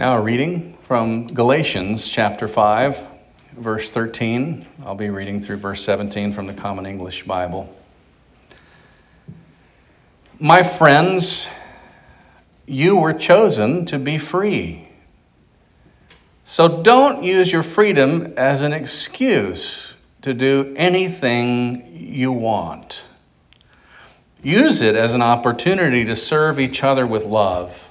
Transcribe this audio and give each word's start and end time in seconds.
Now, 0.00 0.16
a 0.16 0.22
reading 0.22 0.78
from 0.84 1.26
Galatians 1.26 2.08
chapter 2.08 2.48
5, 2.48 3.06
verse 3.52 3.90
13. 3.90 4.64
I'll 4.82 4.94
be 4.94 5.10
reading 5.10 5.40
through 5.40 5.58
verse 5.58 5.84
17 5.84 6.32
from 6.32 6.46
the 6.46 6.54
Common 6.54 6.86
English 6.86 7.24
Bible. 7.24 7.68
My 10.38 10.62
friends, 10.62 11.48
you 12.64 12.96
were 12.96 13.12
chosen 13.12 13.84
to 13.84 13.98
be 13.98 14.16
free. 14.16 14.88
So 16.44 16.80
don't 16.82 17.22
use 17.22 17.52
your 17.52 17.62
freedom 17.62 18.32
as 18.38 18.62
an 18.62 18.72
excuse 18.72 19.96
to 20.22 20.32
do 20.32 20.72
anything 20.78 21.94
you 21.94 22.32
want. 22.32 23.02
Use 24.42 24.80
it 24.80 24.96
as 24.96 25.12
an 25.12 25.20
opportunity 25.20 26.06
to 26.06 26.16
serve 26.16 26.58
each 26.58 26.82
other 26.82 27.06
with 27.06 27.26
love. 27.26 27.89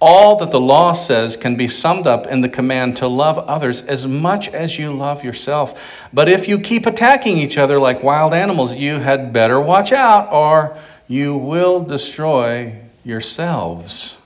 All 0.00 0.36
that 0.36 0.50
the 0.50 0.60
law 0.60 0.92
says 0.92 1.36
can 1.36 1.56
be 1.56 1.68
summed 1.68 2.06
up 2.06 2.26
in 2.26 2.40
the 2.40 2.48
command 2.48 2.96
to 2.98 3.08
love 3.08 3.38
others 3.38 3.80
as 3.82 4.06
much 4.06 4.48
as 4.48 4.78
you 4.78 4.92
love 4.92 5.24
yourself. 5.24 6.06
But 6.12 6.28
if 6.28 6.48
you 6.48 6.58
keep 6.58 6.86
attacking 6.86 7.38
each 7.38 7.56
other 7.56 7.78
like 7.78 8.02
wild 8.02 8.32
animals, 8.32 8.74
you 8.74 8.98
had 8.98 9.32
better 9.32 9.60
watch 9.60 9.92
out 9.92 10.32
or 10.32 10.76
you 11.08 11.36
will 11.36 11.82
destroy 11.82 12.78
yourselves. 13.04 14.16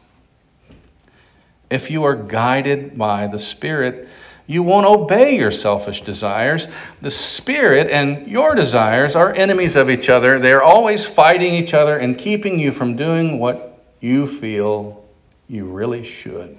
If 1.70 1.90
you 1.90 2.04
are 2.04 2.16
guided 2.16 2.96
by 2.96 3.26
the 3.26 3.38
Spirit, 3.38 4.09
you 4.46 4.62
won't 4.62 4.87
obey 4.87 5.37
your 5.37 5.50
selfish 5.50 6.00
desires. 6.00 6.68
The 7.02 7.10
Spirit 7.10 7.90
and 7.90 8.26
your 8.26 8.54
desires 8.54 9.15
are 9.15 9.34
enemies 9.34 9.76
of 9.76 9.90
each 9.90 10.09
other. 10.09 10.38
They're 10.38 10.62
always 10.62 11.04
fighting 11.04 11.52
each 11.54 11.74
other 11.74 11.98
and 11.98 12.16
keeping 12.16 12.59
you 12.59 12.73
from 12.73 12.96
doing 12.96 13.38
what 13.38 13.84
you 14.00 14.26
feel 14.26 15.04
you 15.49 15.65
really 15.65 16.04
should. 16.04 16.59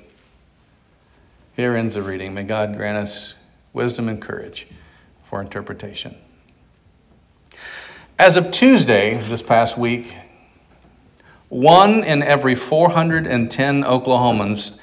Here 1.56 1.76
ends 1.76 1.94
the 1.94 2.02
reading. 2.02 2.34
May 2.34 2.44
God 2.44 2.76
grant 2.76 2.98
us 2.98 3.36
wisdom 3.73 4.09
and 4.09 4.22
courage 4.22 4.68
for 5.30 5.42
interpretation. 5.42 6.16
As 8.18 8.36
of 8.36 8.52
Tuesday 8.52 9.16
this 9.30 9.42
past 9.42 9.78
week, 9.78 10.14
one 11.50 12.04
in 12.04 12.22
every 12.22 12.56
410 12.56 13.84
Oklahomans 13.84 14.78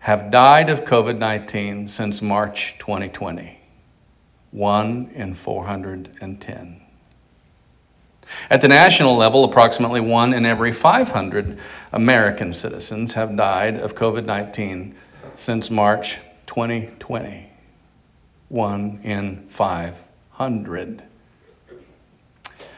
have 0.00 0.30
died 0.30 0.68
of 0.68 0.84
COVID 0.84 1.18
19 1.18 1.88
since 1.88 2.20
March 2.20 2.74
2020. 2.78 3.58
One 4.50 5.10
in 5.14 5.34
410. 5.34 6.83
At 8.50 8.60
the 8.60 8.68
national 8.68 9.16
level, 9.16 9.44
approximately 9.44 10.00
one 10.00 10.32
in 10.32 10.46
every 10.46 10.72
500 10.72 11.58
American 11.92 12.52
citizens 12.54 13.14
have 13.14 13.36
died 13.36 13.76
of 13.76 13.94
COVID 13.94 14.24
19 14.24 14.94
since 15.36 15.70
March 15.70 16.18
2020. 16.46 17.50
One 18.48 19.00
in 19.02 19.46
500. 19.48 21.02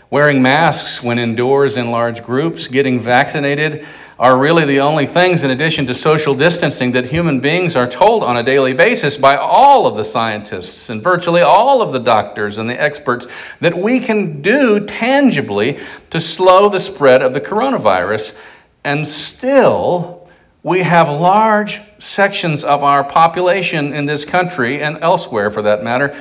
Wearing 0.09 0.41
masks 0.41 1.03
when 1.03 1.19
indoors 1.19 1.77
in 1.77 1.91
large 1.91 2.23
groups, 2.25 2.69
getting 2.69 3.01
vaccinated, 3.01 3.85
are 4.19 4.39
really 4.39 4.65
the 4.65 4.81
only 4.81 5.05
things, 5.05 5.45
in 5.45 5.51
addition 5.51 5.87
to 5.87 5.95
social 5.95 6.35
distancing, 6.35 6.93
that 6.93 7.07
human 7.07 7.39
beings 7.39 7.77
are 7.77 7.89
told 7.89 8.23
on 8.23 8.37
a 8.37 8.43
daily 8.43 8.73
basis 8.73 9.19
by 9.19 9.37
all 9.37 9.87
of 9.87 9.95
the 9.95 10.05
scientists 10.05 10.89
and 10.89 11.03
virtually 11.03 11.43
all 11.43 11.83
of 11.83 11.93
the 11.93 11.99
doctors 11.99 12.57
and 12.57 12.69
the 12.69 12.81
experts 12.81 13.27
that 13.61 13.77
we 13.77 14.01
can 14.01 14.41
do 14.41 14.87
tangibly 14.87 15.79
to 16.09 16.19
slow 16.19 16.71
the 16.71 16.81
spread 16.81 17.21
of 17.21 17.35
the 17.35 17.41
coronavirus. 17.41 18.39
And 18.85 19.07
still, 19.07 20.31
we 20.63 20.81
have 20.81 21.11
large 21.11 21.83
sections 21.99 22.65
of 22.65 22.83
our 22.83 23.05
population 23.05 23.93
in 23.93 24.07
this 24.07 24.25
country 24.25 24.81
and 24.81 24.97
elsewhere 25.03 25.51
for 25.51 25.61
that 25.61 25.85
matter, 25.85 26.19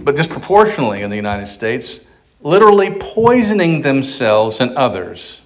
but 0.00 0.16
disproportionately 0.16 1.02
in 1.02 1.10
the 1.10 1.16
United 1.16 1.46
States, 1.46 2.06
literally 2.40 2.90
poisoning 2.90 3.82
themselves 3.82 4.60
and 4.60 4.76
others 4.76 5.39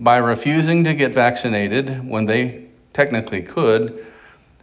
by 0.00 0.16
refusing 0.16 0.82
to 0.84 0.94
get 0.94 1.12
vaccinated 1.12 2.08
when 2.08 2.24
they 2.24 2.64
technically 2.94 3.42
could, 3.42 4.06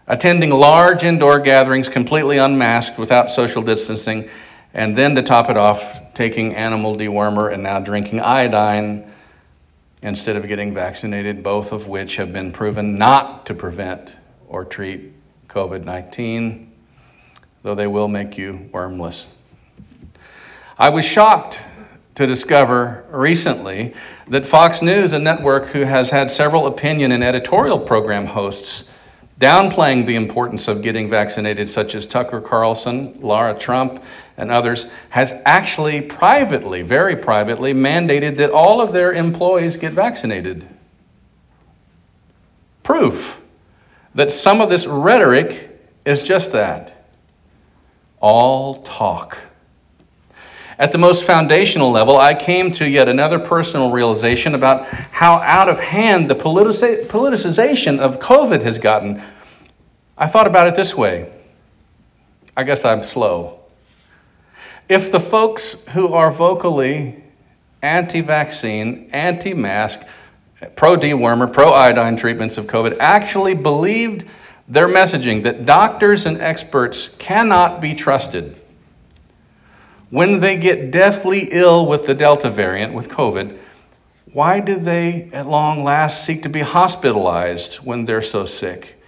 attending 0.07 0.49
large 0.49 1.03
indoor 1.03 1.39
gatherings 1.39 1.87
completely 1.87 2.39
unmasked 2.39 2.97
without 2.97 3.29
social 3.29 3.61
distancing, 3.61 4.27
and 4.73 4.97
then 4.97 5.13
to 5.13 5.21
top 5.21 5.51
it 5.51 5.55
off, 5.55 6.13
taking 6.15 6.55
animal 6.55 6.95
dewormer 6.97 7.53
and 7.53 7.61
now 7.61 7.79
drinking 7.79 8.19
iodine 8.19 9.09
instead 10.01 10.35
of 10.35 10.47
getting 10.47 10.73
vaccinated, 10.73 11.43
both 11.43 11.71
of 11.71 11.87
which 11.87 12.15
have 12.15 12.33
been 12.33 12.51
proven 12.51 12.97
not 12.97 13.45
to 13.45 13.53
prevent 13.53 14.15
or 14.47 14.65
treat 14.65 15.13
COVID 15.49 15.83
19, 15.83 16.71
though 17.61 17.75
they 17.75 17.85
will 17.85 18.07
make 18.07 18.39
you 18.39 18.67
wormless. 18.73 19.27
I 20.79 20.89
was 20.89 21.05
shocked 21.05 21.59
to 22.17 22.25
discover 22.25 23.05
recently 23.11 23.93
that 24.27 24.43
Fox 24.43 24.81
News, 24.81 25.13
a 25.13 25.19
network 25.19 25.67
who 25.67 25.81
has 25.81 26.09
had 26.09 26.31
several 26.31 26.65
opinion 26.65 27.11
and 27.11 27.23
editorial 27.23 27.79
program 27.79 28.25
hosts, 28.25 28.85
downplaying 29.39 30.07
the 30.07 30.15
importance 30.15 30.67
of 30.67 30.81
getting 30.81 31.11
vaccinated, 31.11 31.69
such 31.69 31.93
as 31.93 32.07
Tucker 32.07 32.41
Carlson, 32.41 33.19
Lara 33.21 33.55
Trump, 33.55 34.03
and 34.35 34.49
others, 34.49 34.87
has 35.09 35.39
actually 35.45 36.01
privately, 36.01 36.81
very 36.81 37.15
privately, 37.15 37.71
mandated 37.71 38.37
that 38.37 38.49
all 38.49 38.81
of 38.81 38.93
their 38.93 39.13
employees 39.13 39.77
get 39.77 39.93
vaccinated. 39.93 40.67
Proof 42.81 43.41
that 44.15 44.31
some 44.31 44.59
of 44.59 44.69
this 44.69 44.87
rhetoric 44.87 45.69
is 46.03 46.23
just 46.23 46.51
that 46.53 47.11
all 48.19 48.81
talk. 48.81 49.37
At 50.79 50.91
the 50.91 50.99
most 50.99 51.23
foundational 51.23 51.89
level, 51.89 52.17
I 52.17 52.35
came 52.35 52.71
to 52.73 52.87
yet 52.87 53.09
another 53.09 53.39
personal 53.39 53.89
realization 53.89 54.53
about 54.53 54.85
how 54.85 55.37
out 55.37 55.69
of 55.69 55.79
hand 55.79 56.29
the 56.29 56.35
politicization 56.35 57.97
of 57.97 58.19
COVID 58.19 58.61
has 58.61 58.77
gotten. 58.77 59.23
I 60.17 60.27
thought 60.27 60.45
about 60.45 60.67
it 60.67 60.75
this 60.75 60.95
way 60.95 61.31
I 62.55 62.63
guess 62.63 62.85
I'm 62.85 63.03
slow. 63.03 63.59
If 64.87 65.11
the 65.11 65.19
folks 65.19 65.83
who 65.89 66.13
are 66.13 66.31
vocally 66.31 67.23
anti 67.81 68.21
vaccine, 68.21 69.09
anti 69.11 69.55
mask, 69.55 70.01
pro 70.75 70.95
dewormer, 70.95 71.51
pro 71.51 71.69
iodine 71.69 72.17
treatments 72.17 72.57
of 72.57 72.67
COVID 72.67 72.97
actually 72.99 73.55
believed 73.55 74.25
their 74.67 74.87
messaging 74.87 75.41
that 75.43 75.65
doctors 75.65 76.25
and 76.27 76.39
experts 76.39 77.09
cannot 77.17 77.81
be 77.81 77.95
trusted 77.95 78.55
when 80.09 80.39
they 80.39 80.55
get 80.55 80.91
deathly 80.91 81.49
ill 81.51 81.85
with 81.85 82.05
the 82.05 82.13
Delta 82.13 82.49
variant, 82.49 82.93
with 82.93 83.09
COVID, 83.09 83.57
why 84.31 84.59
do 84.59 84.77
they 84.77 85.29
at 85.33 85.47
long 85.47 85.83
last 85.83 86.23
seek 86.23 86.43
to 86.43 86.49
be 86.49 86.61
hospitalized 86.61 87.75
when 87.75 88.05
they're 88.05 88.21
so 88.21 88.45
sick 88.45 89.01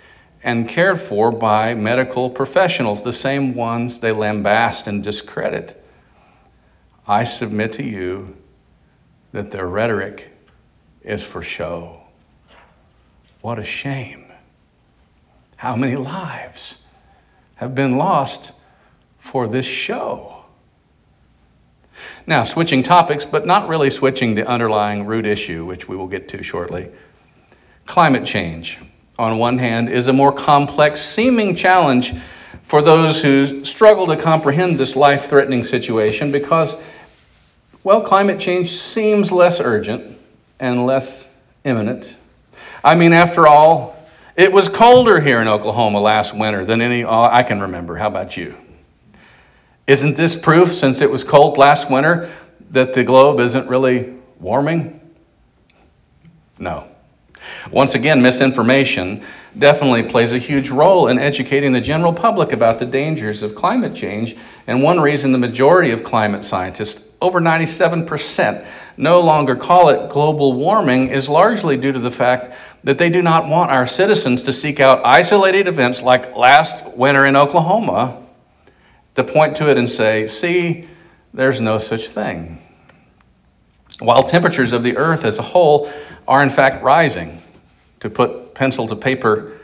and 0.44 0.68
cared 0.68 1.00
for 1.00 1.32
by 1.32 1.74
medical 1.74 2.30
professionals, 2.30 3.04
the 3.04 3.14
same 3.14 3.54
ones 3.54 4.00
they 4.00 4.12
lambast 4.12 4.88
and 4.88 5.04
discredit? 5.04 5.84
I 7.08 7.24
submit 7.24 7.74
to 7.74 7.84
you 7.84 8.36
that 9.32 9.52
their 9.52 9.68
rhetoric 9.68 10.32
is 11.04 11.24
for 11.24 11.42
show. 11.42 12.02
What 13.42 13.60
a 13.60 13.64
shame. 13.64 14.26
How 15.58 15.76
many 15.76 15.96
lives 15.96 16.84
have 17.56 17.76
been 17.76 17.98
lost 17.98 18.52
for 19.20 19.48
this 19.48 19.66
show? 19.66 20.39
Now, 22.30 22.44
switching 22.44 22.84
topics, 22.84 23.26
but 23.26 23.48
not 23.48 23.68
really 23.68 23.90
switching 23.90 24.36
the 24.36 24.48
underlying 24.48 25.08
root 25.08 25.26
issue, 25.26 25.66
which 25.66 25.88
we 25.88 25.98
will 25.98 26.06
get 26.06 26.30
to 26.30 26.44
shortly. 26.44 26.90
Climate 27.88 28.24
change, 28.24 28.78
on 29.18 29.40
one 29.40 29.58
hand, 29.58 29.90
is 29.90 30.06
a 30.06 30.14
more 30.14 30.32
complex 30.32 31.02
seeming 31.02 31.56
challenge 31.56 32.14
for 32.62 32.84
those 32.84 33.24
who 33.24 33.66
struggle 33.66 34.06
to 34.06 34.16
comprehend 34.16 34.78
this 34.78 34.96
life 34.96 35.26
threatening 35.26 35.64
situation 35.64 36.32
because, 36.32 36.80
well, 37.84 38.02
climate 38.02 38.40
change 38.40 38.74
seems 38.74 39.32
less 39.32 39.60
urgent 39.60 40.16
and 40.60 40.86
less 40.86 41.32
imminent. 41.64 42.16
I 42.84 42.94
mean, 42.94 43.12
after 43.12 43.48
all, 43.48 44.08
it 44.36 44.54
was 44.54 44.70
colder 44.70 45.20
here 45.20 45.42
in 45.42 45.48
Oklahoma 45.48 46.00
last 46.00 46.36
winter 46.36 46.64
than 46.64 46.80
any 46.80 47.04
I 47.04 47.42
can 47.42 47.60
remember. 47.60 47.98
How 47.98 48.06
about 48.06 48.38
you? 48.38 48.56
Isn't 49.90 50.18
this 50.18 50.36
proof, 50.36 50.76
since 50.76 51.02
it 51.02 51.10
was 51.10 51.24
cold 51.24 51.58
last 51.58 51.90
winter, 51.90 52.32
that 52.70 52.94
the 52.94 53.04
globe 53.04 53.40
isn't 53.40 53.68
really 53.68 54.14
warming? 54.40 55.02
No. 56.60 56.88
Once 57.72 57.96
again, 57.96 58.22
misinformation 58.22 59.26
definitely 59.58 60.04
plays 60.04 60.32
a 60.32 60.38
huge 60.38 60.70
role 60.70 61.08
in 61.08 61.18
educating 61.18 61.72
the 61.72 61.82
general 61.82 62.14
public 62.14 62.54
about 62.54 62.78
the 62.78 62.86
dangers 62.86 63.42
of 63.42 63.56
climate 63.56 63.96
change. 63.96 64.38
And 64.68 64.84
one 64.84 65.00
reason 65.00 65.32
the 65.32 65.40
majority 65.40 65.90
of 65.90 66.04
climate 66.04 66.46
scientists, 66.46 67.10
over 67.20 67.42
97%, 67.42 68.64
no 68.96 69.20
longer 69.20 69.56
call 69.56 69.90
it 69.90 70.12
global 70.12 70.54
warming 70.54 71.10
is 71.10 71.28
largely 71.28 71.78
due 71.78 71.94
to 71.94 72.00
the 72.00 72.12
fact 72.12 72.56
that 72.84 73.00
they 73.00 73.10
do 73.10 73.24
not 73.24 73.48
want 73.48 73.72
our 73.72 73.88
citizens 73.88 74.44
to 74.44 74.54
seek 74.54 74.80
out 74.80 75.04
isolated 75.04 75.68
events 75.68 76.04
like 76.04 76.36
last 76.36 76.96
winter 76.96 77.26
in 77.26 77.36
Oklahoma 77.36 78.24
to 79.20 79.24
point 79.32 79.56
to 79.58 79.70
it 79.70 79.78
and 79.78 79.90
say, 79.90 80.28
see, 80.28 80.88
there's 81.34 81.62
no 81.62 81.78
such 81.78 82.10
thing. 82.10 82.62
While 84.00 84.24
temperatures 84.24 84.72
of 84.72 84.82
the 84.82 84.98
earth 84.98 85.26
as 85.26 85.40
a 85.40 85.44
whole 85.44 85.92
are 86.28 86.42
in 86.42 86.50
fact 86.50 86.82
rising, 86.82 87.42
to 88.00 88.10
put 88.10 88.56
pencil 88.56 88.88
to 88.88 88.96
paper, 88.96 89.60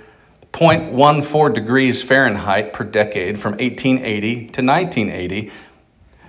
0.14 0.52 1.54
degrees 1.54 2.02
Fahrenheit 2.02 2.74
per 2.74 2.84
decade 2.84 3.40
from 3.40 3.54
1880 3.54 4.36
to 4.36 4.62
1980. 4.62 5.52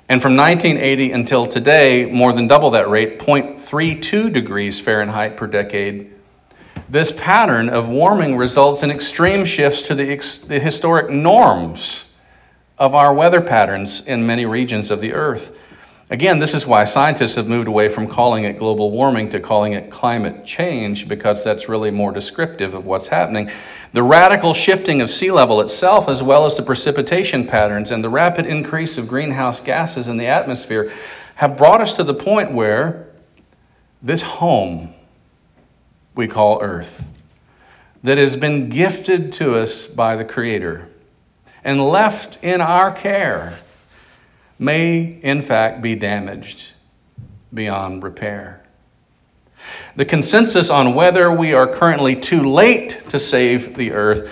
And 0.08 0.23
from 0.23 0.37
1980 0.37 1.11
until 1.11 1.46
today, 1.46 2.06
more 2.06 2.32
than 2.32 2.46
double 2.46 2.70
that 2.70 2.88
rate, 2.88 3.19
0.32 3.19 4.32
degrees 4.32 4.78
Fahrenheit 4.78 5.37
per 5.37 5.49
decade. 5.49 6.12
This 6.88 7.11
pattern 7.11 7.69
of 7.69 7.88
warming 7.88 8.37
results 8.37 8.84
in 8.84 8.93
extreme 8.93 9.44
shifts 9.44 9.82
to 9.82 9.96
the, 9.96 10.12
ex- 10.12 10.38
the 10.38 10.61
historic 10.61 11.11
norms 11.11 12.05
of 12.78 12.94
our 12.94 13.12
weather 13.12 13.40
patterns 13.40 14.00
in 14.06 14.26
many 14.26 14.44
regions 14.44 14.90
of 14.90 15.00
the 15.00 15.12
earth. 15.12 15.56
Again, 16.08 16.38
this 16.38 16.55
is 16.55 16.67
why 16.67 16.84
scientists 16.84 17.34
have 17.34 17.49
moved 17.49 17.67
away 17.67 17.88
from 17.88 18.06
calling 18.06 18.44
it 18.44 18.58
global 18.58 18.93
warming 18.93 19.28
to 19.31 19.40
calling 19.40 19.73
it 19.73 19.90
climate 19.90 20.44
change, 20.44 21.08
because 21.08 21.43
that's 21.43 21.69
really 21.69 21.90
more 21.90 22.12
descriptive 22.12 22.75
of 22.75 22.87
what's 22.87 23.08
happening. 23.08 23.50
The 23.93 24.05
radical 24.05 24.55
shifting 24.55 25.00
of 25.00 25.11
sea 25.11 25.32
level 25.32 25.61
itself, 25.61 26.08
as 26.08 26.23
well 26.23 26.46
as 26.46 26.56
the 26.56 26.62
precipitation 26.62 27.46
patterns 27.46 27.90
and 27.90 28.05
the 28.05 28.08
rapid 28.08 28.46
increase 28.46 28.96
of 28.96 29.08
greenhouse 29.08 29.58
gases 29.58 30.06
in 30.06 30.17
the 30.17 30.26
atmosphere, 30.26 30.93
have 31.37 31.56
brought 31.56 31.81
us 31.81 31.93
to 31.94 32.05
the 32.05 32.14
point 32.14 32.52
where 32.52 33.08
this 34.00 34.23
home 34.23 34.94
we 36.14 36.28
call 36.28 36.62
Earth, 36.62 37.05
that 38.05 38.17
has 38.17 38.37
been 38.37 38.69
gifted 38.69 39.32
to 39.32 39.56
us 39.56 39.87
by 39.87 40.14
the 40.14 40.25
Creator 40.25 40.88
and 41.67 41.83
left 41.83 42.39
in 42.45 42.61
our 42.61 42.93
care 42.93 43.59
may, 44.57 45.19
in 45.21 45.43
fact, 45.43 45.83
be 45.83 45.97
damaged 45.97 46.73
beyond 47.53 48.05
repair. 48.05 48.63
The 49.97 50.05
consensus 50.05 50.71
on 50.71 50.95
whether 50.95 51.31
we 51.31 51.53
are 51.53 51.67
currently 51.67 52.15
too 52.15 52.49
late 52.49 53.01
to 53.09 53.19
save 53.19 53.75
the 53.75 53.91
earth, 53.91 54.31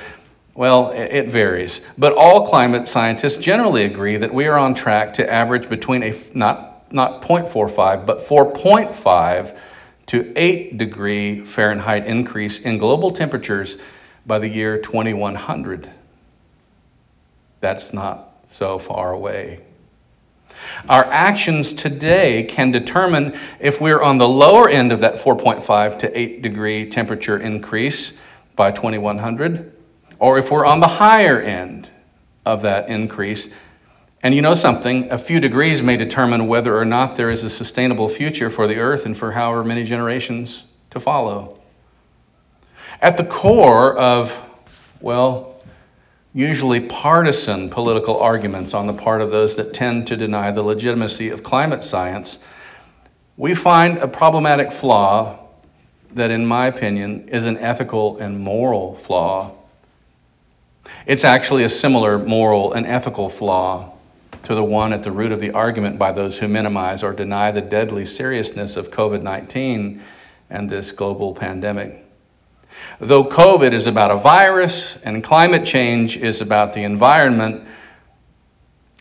well, 0.55 0.93
it 0.93 1.27
varies. 1.27 1.81
But 1.99 2.13
all 2.13 2.47
climate 2.47 2.87
scientists 2.87 3.39
generally 3.39 3.85
agree 3.85 4.17
that 4.17 4.33
we 4.33 4.47
are 4.47 4.57
on 4.57 4.77
track 4.77 5.15
to 5.15 5.31
average 5.31 5.69
between 5.69 6.05
a 6.05 6.17
not, 6.35 6.93
not 6.93 7.21
0.45, 7.21 8.07
but 8.07 8.21
4.5 8.21 9.59
to 10.07 10.33
8 10.37 10.79
degree 10.79 11.45
Fahrenheit 11.45 12.07
increase 12.07 12.61
in 12.61 12.79
global 12.79 13.11
temperatures 13.11 13.77
by 14.25 14.39
the 14.39 14.49
year 14.49 14.79
2100 14.81 15.91
that's 17.65 17.95
not 17.95 18.29
so 18.51 18.79
far 18.79 19.13
away. 19.13 19.61
Our 20.87 21.05
actions 21.05 21.73
today 21.73 22.45
can 22.45 22.71
determine 22.71 23.39
if 23.59 23.81
we're 23.81 24.03
on 24.03 24.19
the 24.19 24.29
lower 24.29 24.69
end 24.69 24.93
of 24.93 25.01
that 25.01 25.17
4.5 25.17 25.99
to 26.01 26.19
8 26.19 26.43
degree 26.43 26.91
temperature 26.91 27.39
increase 27.39 28.13
by 28.55 28.71
2100, 28.71 29.73
or 30.19 30.37
if 30.37 30.51
we're 30.51 30.67
on 30.67 30.81
the 30.81 30.87
higher 30.87 31.41
end 31.41 31.89
of 32.45 32.61
that 32.63 32.91
increase. 32.91 33.49
And 34.23 34.35
you 34.35 34.43
know 34.43 34.55
something, 34.55 35.11
a 35.11 35.19
few 35.19 35.41
degrees 35.41 35.81
may 35.81 35.97
determine 35.97 36.47
whether 36.47 36.77
or 36.77 36.85
not 36.85 37.17
there 37.17 37.31
is 37.31 37.45
a 37.45 37.51
sustainable 37.51 38.11
future 38.11 38.51
for 38.51 38.67
the 38.67 38.77
earth 38.77 39.07
and 39.07 39.17
for 39.17 39.33
however 39.33 39.65
many 39.65 39.85
generations 39.85 40.65
to 40.91 41.01
follow. 41.01 41.59
At 43.01 43.17
the 43.17 43.25
core 43.25 43.97
of, 43.97 44.39
well, 45.01 45.54
usually 46.35 46.81
partisan 46.81 47.71
political 47.71 48.19
arguments 48.19 48.75
on 48.75 48.89
the 48.89 48.93
part 48.93 49.21
of 49.21 49.31
those 49.31 49.55
that 49.55 49.73
tend 49.73 50.09
to 50.09 50.17
deny 50.17 50.51
the 50.51 50.63
legitimacy 50.63 51.31
of 51.31 51.45
climate 51.45 51.85
science, 51.85 52.41
we 53.37 53.55
find 53.55 53.99
a 53.99 54.09
problematic 54.09 54.73
flaw 54.73 55.39
that, 56.13 56.31
in 56.31 56.45
my 56.45 56.67
opinion, 56.67 57.29
is 57.29 57.45
an 57.45 57.57
ethical 57.59 58.19
and 58.19 58.41
moral 58.41 58.97
flaw. 58.97 59.53
It's 61.07 61.25
actually 61.25 61.65
a 61.65 61.69
similar 61.69 62.19
moral 62.19 62.73
and 62.73 62.85
ethical 62.85 63.29
flaw 63.29 63.93
to 64.43 64.55
the 64.55 64.65
one 64.65 64.93
at 64.93 65.05
the 65.05 65.13
root 65.13 65.33
of 65.33 65.41
the 65.41 65.53
argument 65.53 65.99
by 65.99 66.13
those 66.13 66.39
who 66.39 66.49
minimize 66.49 67.03
or 67.03 67.13
deny 67.13 67.51
the 67.51 67.63
deadly 67.63 68.05
seriousness 68.05 68.77
of 68.77 68.91
COVID 68.91 69.23
19 69.23 70.03
and 70.51 70.69
this 70.69 70.93
global 70.93 71.35
pandemic. 71.35 72.04
Though 73.01 73.25
COVID 73.25 73.73
is 73.73 73.87
about 73.87 74.11
a 74.11 74.17
virus 74.17 74.97
and 75.05 75.23
climate 75.23 75.67
change 75.67 76.17
is 76.17 76.41
about 76.41 76.73
the 76.73 76.85
environment, 76.85 77.67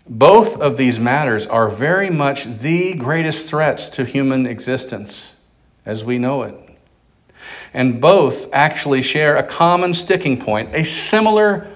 both 0.07 0.59
of 0.59 0.77
these 0.77 0.99
matters 0.99 1.45
are 1.45 1.69
very 1.69 2.09
much 2.09 2.45
the 2.45 2.93
greatest 2.93 3.47
threats 3.47 3.89
to 3.89 4.03
human 4.03 4.45
existence 4.45 5.35
as 5.85 6.03
we 6.03 6.17
know 6.17 6.43
it. 6.43 6.55
And 7.73 8.01
both 8.01 8.51
actually 8.53 9.01
share 9.01 9.35
a 9.35 9.43
common 9.43 9.93
sticking 9.93 10.39
point, 10.39 10.75
a 10.75 10.83
similar 10.83 11.67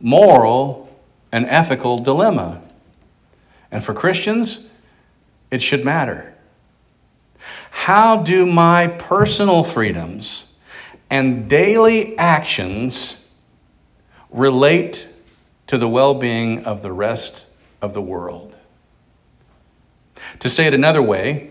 moral 0.00 0.88
and 1.32 1.46
ethical 1.46 1.98
dilemma. 1.98 2.62
And 3.70 3.84
for 3.84 3.94
Christians, 3.94 4.66
it 5.50 5.62
should 5.62 5.84
matter. 5.84 6.34
How 7.70 8.16
do 8.16 8.46
my 8.46 8.86
personal 8.86 9.64
freedoms? 9.64 10.44
And 11.10 11.48
daily 11.48 12.16
actions 12.16 13.24
relate 14.30 15.08
to 15.66 15.76
the 15.76 15.88
well 15.88 16.14
being 16.14 16.64
of 16.64 16.82
the 16.82 16.92
rest 16.92 17.46
of 17.82 17.92
the 17.92 18.00
world. 18.02 18.54
To 20.38 20.48
say 20.48 20.66
it 20.66 20.74
another 20.74 21.02
way, 21.02 21.50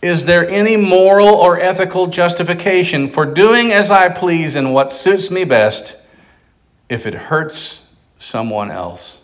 is 0.00 0.26
there 0.26 0.48
any 0.48 0.76
moral 0.76 1.28
or 1.28 1.60
ethical 1.60 2.06
justification 2.06 3.08
for 3.08 3.26
doing 3.26 3.72
as 3.72 3.90
I 3.90 4.08
please 4.08 4.54
and 4.54 4.72
what 4.72 4.92
suits 4.92 5.30
me 5.30 5.44
best 5.44 5.96
if 6.88 7.06
it 7.06 7.14
hurts 7.14 7.88
someone 8.18 8.70
else? 8.70 9.18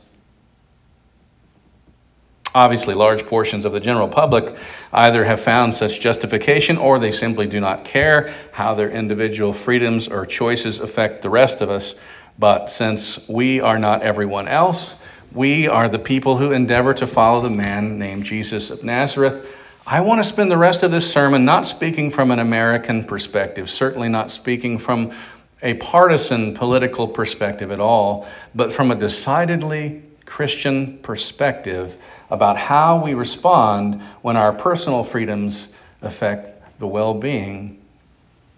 Obviously, 2.54 2.94
large 2.94 3.26
portions 3.26 3.64
of 3.64 3.72
the 3.72 3.80
general 3.80 4.06
public 4.06 4.56
either 4.92 5.24
have 5.24 5.40
found 5.40 5.74
such 5.74 5.98
justification 5.98 6.76
or 6.76 7.00
they 7.00 7.10
simply 7.10 7.46
do 7.46 7.58
not 7.58 7.84
care 7.84 8.32
how 8.52 8.74
their 8.74 8.90
individual 8.90 9.52
freedoms 9.52 10.06
or 10.06 10.24
choices 10.24 10.78
affect 10.78 11.22
the 11.22 11.30
rest 11.30 11.60
of 11.60 11.68
us. 11.68 11.96
But 12.38 12.70
since 12.70 13.28
we 13.28 13.60
are 13.60 13.78
not 13.78 14.02
everyone 14.02 14.46
else, 14.46 14.94
we 15.32 15.66
are 15.66 15.88
the 15.88 15.98
people 15.98 16.36
who 16.36 16.52
endeavor 16.52 16.94
to 16.94 17.08
follow 17.08 17.40
the 17.40 17.50
man 17.50 17.98
named 17.98 18.24
Jesus 18.24 18.70
of 18.70 18.84
Nazareth. 18.84 19.52
I 19.84 20.00
want 20.00 20.22
to 20.22 20.28
spend 20.28 20.48
the 20.48 20.56
rest 20.56 20.84
of 20.84 20.92
this 20.92 21.10
sermon 21.10 21.44
not 21.44 21.66
speaking 21.66 22.12
from 22.12 22.30
an 22.30 22.38
American 22.38 23.02
perspective, 23.02 23.68
certainly 23.68 24.08
not 24.08 24.30
speaking 24.30 24.78
from 24.78 25.12
a 25.60 25.74
partisan 25.74 26.54
political 26.54 27.08
perspective 27.08 27.72
at 27.72 27.80
all, 27.80 28.28
but 28.54 28.72
from 28.72 28.92
a 28.92 28.94
decidedly 28.94 30.02
Christian 30.24 30.98
perspective 30.98 31.96
about 32.30 32.56
how 32.56 33.02
we 33.02 33.14
respond 33.14 34.00
when 34.22 34.36
our 34.36 34.52
personal 34.52 35.02
freedoms 35.02 35.68
affect 36.02 36.78
the 36.78 36.86
well 36.86 37.14
being 37.14 37.80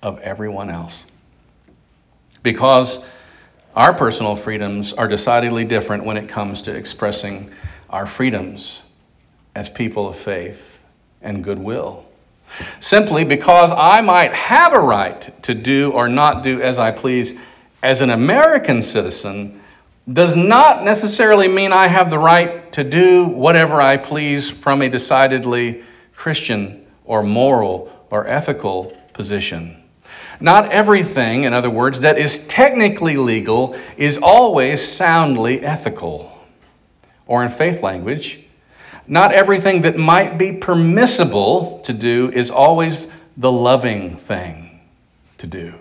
of 0.03 0.19
everyone 0.21 0.71
else. 0.71 1.05
Because 2.43 3.05
our 3.75 3.93
personal 3.93 4.37
freedoms 4.37 4.93
are 4.93 5.09
decidedly 5.09 5.65
different 5.65 6.05
when 6.05 6.17
it 6.17 6.29
comes 6.29 6.63
to 6.63 6.75
expressing 6.75 7.51
our 7.91 8.07
freedoms 8.07 8.83
as 9.55 9.69
people 9.69 10.09
of 10.09 10.17
faith 10.17 10.79
and 11.23 11.43
goodwill. 11.43 12.05
Simply 12.81 13.25
because 13.25 13.73
I 13.73 14.01
might 14.01 14.33
have 14.33 14.73
a 14.73 14.79
right 14.79 15.43
to 15.43 15.55
do 15.55 15.91
or 15.93 16.09
not 16.09 16.43
do 16.43 16.61
as 16.63 16.79
I 16.79 16.93
please 16.93 17.39
as 17.83 18.01
an 18.01 18.11
American 18.11 18.83
citizen 18.83 19.61
does 20.11 20.37
not 20.37 20.85
necessarily 20.85 21.49
mean 21.49 21.73
I 21.73 21.89
have 21.89 22.11
the 22.11 22.19
right 22.19 22.73
to 22.73 22.85
do 22.85 23.25
whatever 23.25 23.83
I 23.83 23.97
please 23.97 24.49
from 24.49 24.83
a 24.83 24.89
decidedly 24.89 25.83
Christian 26.15 26.87
or 27.05 27.23
moral 27.23 27.93
or 28.11 28.27
ethical 28.27 28.97
position. 29.13 29.83
Not 30.41 30.71
everything, 30.71 31.45
in 31.45 31.53
other 31.53 31.71
words, 31.71 32.01
that 32.01 32.19
is 32.19 32.47
technically 32.47 33.17
legal 33.17 33.77
is 33.97 34.19
always 34.19 34.87
soundly 34.87 35.65
ethical. 35.65 36.33
Or 37.27 37.43
in 37.43 37.51
faith 37.51 37.83
language, 37.83 38.45
not 39.09 39.33
everything 39.33 39.83
that 39.83 39.97
might 39.97 40.39
be 40.39 40.53
permissible 40.53 41.81
to 41.85 41.93
do 41.93 42.31
is 42.33 42.51
always 42.51 43.09
the 43.37 43.51
loving 43.51 44.17
thing 44.17 44.81
to 45.39 45.47
do. 45.47 45.75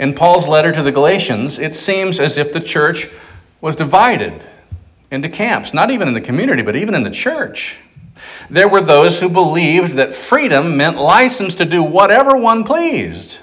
In 0.00 0.14
Paul's 0.14 0.48
letter 0.48 0.72
to 0.72 0.82
the 0.82 0.90
Galatians, 0.90 1.58
it 1.58 1.76
seems 1.76 2.18
as 2.18 2.38
if 2.38 2.54
the 2.54 2.60
church 2.60 3.10
was 3.60 3.76
divided 3.76 4.46
into 5.10 5.28
camps, 5.28 5.74
not 5.74 5.90
even 5.90 6.08
in 6.08 6.14
the 6.14 6.22
community, 6.22 6.62
but 6.62 6.74
even 6.74 6.94
in 6.94 7.02
the 7.02 7.10
church. 7.10 7.76
There 8.48 8.66
were 8.66 8.80
those 8.80 9.20
who 9.20 9.28
believed 9.28 9.96
that 9.96 10.14
freedom 10.14 10.78
meant 10.78 10.96
license 10.96 11.54
to 11.56 11.66
do 11.66 11.82
whatever 11.82 12.34
one 12.34 12.64
pleased. 12.64 13.40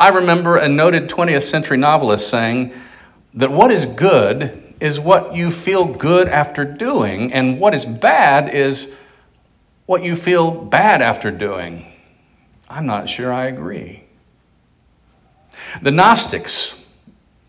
I 0.00 0.08
remember 0.08 0.56
a 0.56 0.66
noted 0.66 1.10
20th 1.10 1.42
century 1.42 1.76
novelist 1.76 2.30
saying 2.30 2.72
that 3.34 3.52
what 3.52 3.70
is 3.70 3.84
good 3.84 4.62
is 4.80 4.98
what 4.98 5.34
you 5.34 5.50
feel 5.50 5.84
good 5.84 6.26
after 6.26 6.64
doing, 6.64 7.34
and 7.34 7.60
what 7.60 7.74
is 7.74 7.84
bad 7.84 8.54
is 8.54 8.88
what 9.84 10.02
you 10.02 10.16
feel 10.16 10.52
bad 10.52 11.02
after 11.02 11.30
doing. 11.30 11.84
I'm 12.70 12.86
not 12.86 13.10
sure 13.10 13.30
I 13.30 13.44
agree. 13.44 14.05
The 15.82 15.90
Gnostics 15.90 16.84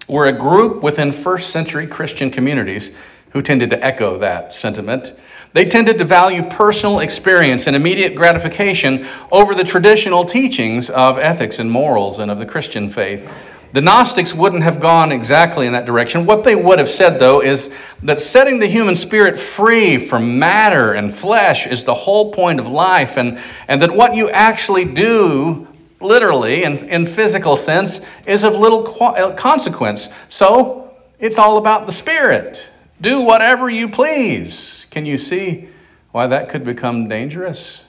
were 0.08 0.26
a 0.26 0.34
group 0.34 0.82
within 0.82 1.12
first 1.12 1.52
century 1.52 1.88
Christian 1.88 2.32
communities 2.32 2.96
who 3.32 3.42
tended 3.42 3.70
to 3.72 3.84
echo 3.84 4.18
that 4.20 4.54
sentiment. 4.54 5.14
They 5.54 5.66
tended 5.66 5.98
to 5.98 6.06
value 6.06 6.44
personal 6.44 7.00
experience 7.00 7.68
and 7.68 7.76
immediate 7.76 8.16
gratification 8.16 9.08
over 9.32 9.56
the 9.56 9.64
traditional 9.64 10.26
teachings 10.26 10.90
of 10.90 11.18
ethics 11.18 11.60
and 11.60 11.70
morals 11.72 12.20
and 12.20 12.30
of 12.30 12.38
the 12.38 12.46
Christian 12.46 12.90
faith. 12.90 13.30
The 13.74 13.82
Gnostics 13.82 14.34
wouldn't 14.34 14.64
have 14.64 14.80
gone 14.80 15.12
exactly 15.12 15.68
in 15.68 15.74
that 15.74 15.86
direction. 15.86 16.26
What 16.26 16.44
they 16.44 16.56
would 16.56 16.80
have 16.80 16.90
said, 16.90 17.20
though, 17.20 17.42
is 17.42 17.74
that 18.04 18.22
setting 18.22 18.60
the 18.60 18.68
human 18.68 18.96
spirit 18.96 19.40
free 19.40 19.98
from 19.98 20.40
matter 20.40 20.94
and 20.94 21.14
flesh 21.14 21.68
is 21.68 21.84
the 21.84 21.94
whole 21.94 22.32
point 22.32 22.60
of 22.60 22.68
life, 22.68 23.18
and, 23.18 23.40
and 23.68 23.82
that 23.82 23.92
what 23.92 24.16
you 24.16 24.30
actually 24.30 24.86
do, 24.86 25.68
literally 26.00 26.64
and 26.64 26.80
in 26.90 27.06
physical 27.06 27.56
sense, 27.56 28.02
is 28.26 28.44
of 28.44 28.54
little 28.54 28.96
uh, 29.02 29.34
consequence. 29.36 30.10
So 30.30 30.96
it's 31.20 31.38
all 31.38 31.58
about 31.58 31.86
the 31.86 31.92
spirit. 31.92 32.68
Do 33.02 33.22
whatever 33.22 33.70
you 33.70 33.90
please. 33.90 34.86
Can 34.90 35.06
you 35.06 35.18
see 35.18 35.70
why 36.12 36.28
that 36.28 36.50
could 36.50 36.64
become 36.64 37.08
dangerous 37.08 37.86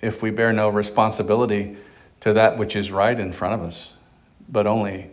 if 0.00 0.22
we 0.22 0.30
bear 0.30 0.52
no 0.52 0.68
responsibility 0.68 1.76
to 2.20 2.32
that 2.34 2.58
which 2.58 2.76
is 2.76 2.90
right 2.90 3.18
in 3.18 3.32
front 3.32 3.54
of 3.54 3.66
us, 3.66 3.92
but 4.48 4.66
only 4.66 5.10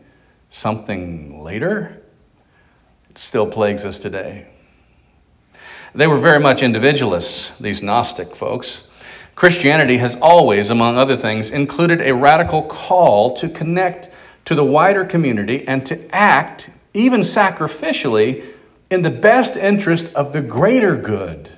something 0.50 1.41
later? 1.41 2.01
It 3.09 3.17
still 3.17 3.47
plagues 3.47 3.85
us 3.85 4.00
today. 4.00 4.47
They 5.95 6.07
were 6.07 6.17
very 6.17 6.39
much 6.39 6.63
individualists, 6.63 7.55
these 7.59 7.83
Gnostic 7.83 8.35
folks. 8.35 8.88
Christianity 9.35 9.97
has 9.97 10.15
always, 10.15 10.69
among 10.69 10.97
other 10.97 11.17
things, 11.17 11.49
included 11.49 12.01
a 12.01 12.13
radical 12.13 12.63
call 12.63 13.35
to 13.37 13.49
connect 13.49 14.09
to 14.45 14.55
the 14.55 14.63
wider 14.63 15.05
community 15.05 15.67
and 15.67 15.85
to 15.85 16.15
act, 16.15 16.69
even 16.93 17.21
sacrificially, 17.21 18.45
in 18.89 19.01
the 19.01 19.09
best 19.09 19.57
interest 19.57 20.13
of 20.13 20.33
the 20.33 20.41
greater 20.41 20.95
good. 20.95 21.49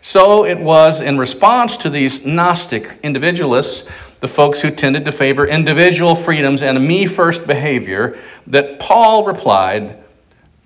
So 0.00 0.44
it 0.44 0.58
was 0.58 1.00
in 1.00 1.18
response 1.18 1.76
to 1.78 1.90
these 1.90 2.24
Gnostic 2.24 3.00
individualists, 3.02 3.88
the 4.20 4.28
folks 4.28 4.60
who 4.60 4.70
tended 4.70 5.04
to 5.04 5.12
favor 5.12 5.46
individual 5.46 6.16
freedoms 6.16 6.62
and 6.62 6.86
me 6.86 7.06
first 7.06 7.46
behavior, 7.46 8.16
that 8.46 8.78
Paul 8.78 9.24
replied, 9.24 10.02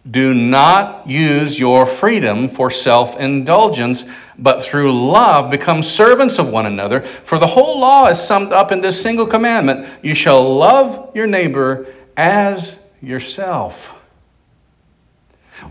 Do 0.08 0.32
not 0.32 1.06
use 1.08 1.58
your 1.58 1.84
freedom 1.84 2.48
for 2.48 2.70
self 2.70 3.18
indulgence, 3.18 4.06
but 4.38 4.62
through 4.62 4.92
love 4.92 5.50
become 5.50 5.82
servants 5.82 6.38
of 6.38 6.48
one 6.48 6.64
another. 6.64 7.02
For 7.02 7.38
the 7.38 7.46
whole 7.46 7.78
law 7.78 8.06
is 8.06 8.18
summed 8.18 8.52
up 8.52 8.72
in 8.72 8.80
this 8.80 9.00
single 9.00 9.26
commandment 9.26 9.88
you 10.02 10.14
shall 10.14 10.56
love 10.56 11.14
your 11.14 11.26
neighbor 11.26 11.86
as 12.16 12.82
yourself. 13.02 13.94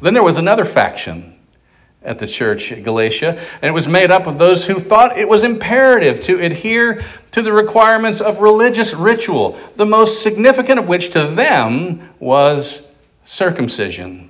Then 0.02 0.14
there 0.14 0.24
was 0.24 0.38
another 0.38 0.66
faction 0.66 1.36
at 2.04 2.20
the 2.20 2.28
church 2.28 2.72
at 2.72 2.84
Galatia, 2.84 3.40
and 3.62 3.70
it 3.70 3.74
was 3.74 3.88
made 3.88 4.12
up 4.12 4.28
of 4.28 4.38
those 4.38 4.68
who 4.68 4.80
thought 4.80 5.18
it 5.18 5.28
was 5.28 5.44
imperative 5.44 6.20
to 6.22 6.40
adhere 6.40 7.04
to 7.32 7.42
the 7.42 7.52
requirements 7.52 8.22
of 8.22 8.42
religious 8.42 8.94
ritual, 8.94 9.60
the 9.76 9.86
most 9.86 10.22
significant 10.22 10.80
of 10.80 10.88
which 10.88 11.10
to 11.12 11.26
them 11.26 12.10
was 12.20 12.89
circumcision. 13.30 14.28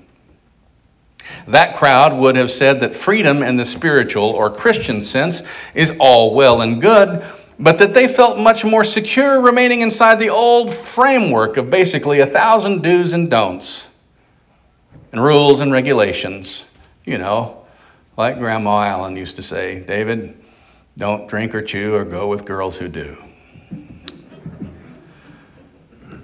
That 1.48 1.78
crowd 1.78 2.20
would 2.20 2.36
have 2.36 2.52
said 2.52 2.82
that 2.82 2.98
freedom 2.98 3.42
in 3.42 3.56
the 3.56 3.64
spiritual 3.64 4.26
or 4.26 4.54
Christian 4.54 5.04
sense 5.04 5.42
is 5.74 5.94
all 6.00 6.36
well 6.36 6.62
and 6.62 6.82
good, 6.82 7.24
but 7.58 7.78
that 7.78 7.94
they 7.94 8.10
felt 8.10 8.38
much 8.38 8.66
more 8.66 8.84
secure 8.84 9.40
remaining 9.40 9.82
inside 9.82 10.20
the 10.20 10.30
old 10.30 10.74
framework 10.74 11.56
of 11.56 11.70
basically 11.70 12.20
a 12.20 12.26
thousand 12.26 12.84
do's 12.84 13.14
and 13.14 13.32
don'ts 13.32 13.88
and 15.14 15.24
rules 15.24 15.62
and 15.62 15.72
regulations. 15.72 16.66
You 17.06 17.20
know, 17.20 17.66
like 18.18 18.38
Grandma 18.38 18.84
Allen 18.84 19.16
used 19.16 19.38
to 19.38 19.44
say, 19.44 19.80
David, 19.80 20.38
don't 20.98 21.26
drink 21.30 21.56
or 21.56 21.62
chew 21.62 21.96
or 21.96 22.04
go 22.04 22.28
with 22.28 22.44
girls 22.44 22.76
who 22.76 22.90
do. 22.90 23.18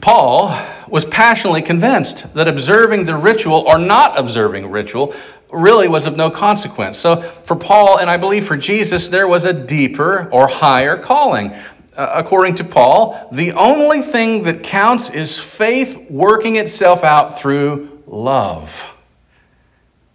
Paul 0.01 0.49
was 0.87 1.05
passionately 1.05 1.61
convinced 1.61 2.33
that 2.33 2.47
observing 2.47 3.05
the 3.05 3.15
ritual 3.15 3.65
or 3.67 3.77
not 3.77 4.17
observing 4.17 4.69
ritual 4.69 5.13
really 5.51 5.87
was 5.87 6.05
of 6.05 6.17
no 6.17 6.29
consequence. 6.29 6.97
So, 6.97 7.21
for 7.21 7.55
Paul, 7.55 7.99
and 7.99 8.09
I 8.09 8.17
believe 8.17 8.45
for 8.45 8.57
Jesus, 8.57 9.07
there 9.07 9.27
was 9.27 9.45
a 9.45 9.53
deeper 9.53 10.29
or 10.31 10.47
higher 10.47 10.97
calling. 10.97 11.53
Uh, 11.95 12.11
according 12.13 12.55
to 12.55 12.63
Paul, 12.63 13.29
the 13.31 13.53
only 13.53 14.01
thing 14.01 14.43
that 14.43 14.63
counts 14.63 15.09
is 15.09 15.39
faith 15.39 16.09
working 16.09 16.57
itself 16.57 17.03
out 17.03 17.39
through 17.39 18.03
love. 18.05 18.97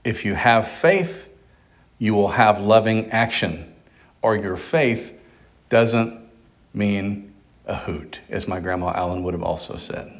If 0.05 0.25
you 0.25 0.35
have 0.35 0.69
faith, 0.69 1.29
you 1.99 2.15
will 2.15 2.29
have 2.29 2.61
loving 2.61 3.11
action, 3.11 3.73
or 4.21 4.37
your 4.37 4.57
faith 4.57 5.19
doesn't 5.71 6.19
mean 6.75 7.33
a 7.67 7.77
hoot, 7.77 8.21
as 8.29 8.47
my 8.47 8.61
grandma 8.61 8.93
Allen 8.95 9.23
would 9.23 9.35
have 9.35 9.43
also 9.43 9.77
said. 9.77 10.20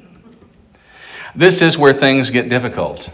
This 1.35 1.63
is 1.63 1.79
where 1.79 1.93
things 1.93 2.31
get 2.31 2.49
difficult, 2.49 3.11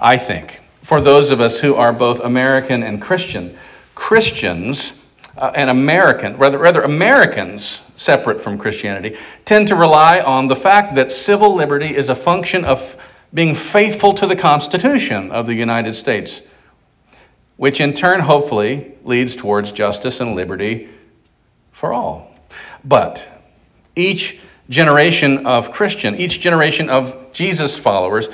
I 0.00 0.16
think, 0.16 0.60
for 0.82 1.00
those 1.00 1.30
of 1.30 1.40
us 1.40 1.60
who 1.60 1.74
are 1.74 1.92
both 1.92 2.20
American 2.20 2.82
and 2.82 3.00
Christian. 3.00 3.56
Christians 3.94 4.92
uh, 5.36 5.52
and 5.54 5.68
American, 5.68 6.36
rather, 6.36 6.58
rather 6.58 6.82
Americans 6.82 7.82
separate 7.96 8.40
from 8.40 8.58
Christianity, 8.58 9.16
tend 9.44 9.68
to 9.68 9.74
rely 9.74 10.20
on 10.20 10.48
the 10.48 10.56
fact 10.56 10.94
that 10.94 11.12
civil 11.12 11.54
liberty 11.54 11.94
is 11.94 12.08
a 12.08 12.14
function 12.14 12.64
of 12.64 12.96
being 13.34 13.54
faithful 13.54 14.14
to 14.14 14.26
the 14.26 14.36
Constitution 14.36 15.30
of 15.30 15.46
the 15.46 15.54
United 15.54 15.94
States, 15.94 16.40
which 17.56 17.80
in 17.80 17.92
turn 17.92 18.20
hopefully 18.20 18.94
leads 19.04 19.34
towards 19.34 19.72
justice 19.72 20.20
and 20.20 20.34
liberty 20.34 20.88
for 21.72 21.92
all. 21.92 22.34
But 22.84 23.28
each 23.94 24.40
generation 24.70 25.46
of 25.46 25.72
Christian, 25.72 26.16
each 26.16 26.40
generation 26.40 26.88
of 26.88 27.27
Jesus 27.38 27.78
followers, 27.78 28.28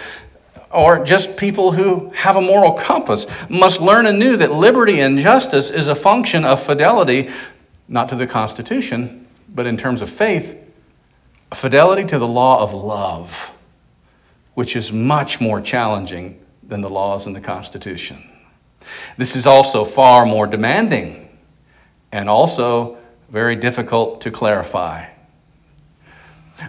or 0.70 1.04
just 1.04 1.36
people 1.36 1.72
who 1.72 2.08
have 2.14 2.36
a 2.36 2.40
moral 2.40 2.72
compass, 2.72 3.26
must 3.50 3.80
learn 3.80 4.06
anew 4.06 4.36
that 4.38 4.50
liberty 4.50 5.00
and 5.00 5.18
justice 5.18 5.68
is 5.68 5.88
a 5.88 5.94
function 5.94 6.44
of 6.44 6.62
fidelity, 6.62 7.30
not 7.86 8.08
to 8.08 8.16
the 8.16 8.26
Constitution, 8.26 9.28
but 9.46 9.66
in 9.66 9.76
terms 9.76 10.00
of 10.00 10.08
faith, 10.08 10.58
fidelity 11.52 12.04
to 12.04 12.18
the 12.18 12.26
law 12.26 12.62
of 12.62 12.72
love 12.72 13.54
which 14.54 14.76
is 14.76 14.92
much 14.92 15.40
more 15.40 15.60
challenging 15.60 16.40
than 16.62 16.80
the 16.80 16.88
laws 16.88 17.26
in 17.26 17.32
the 17.32 17.40
Constitution. 17.40 18.22
This 19.16 19.36
is 19.36 19.46
also 19.46 19.84
far 19.84 20.24
more 20.24 20.46
demanding 20.46 21.28
and 22.12 22.30
also 22.30 22.96
very 23.28 23.56
difficult 23.56 24.20
to 24.22 24.30
clarify. 24.30 25.08